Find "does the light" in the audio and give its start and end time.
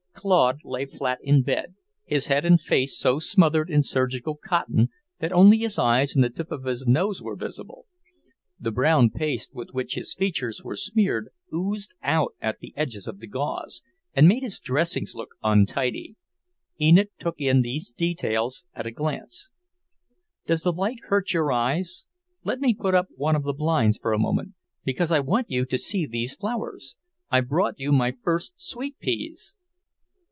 20.45-20.99